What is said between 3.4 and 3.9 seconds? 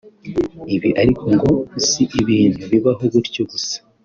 gusa